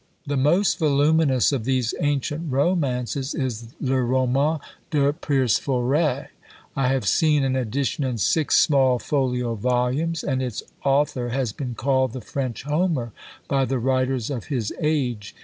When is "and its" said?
10.23-10.63